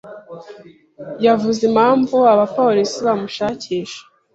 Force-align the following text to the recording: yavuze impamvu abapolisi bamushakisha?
yavuze 1.25 1.61
impamvu 1.69 2.17
abapolisi 2.33 2.97
bamushakisha? 3.05 4.01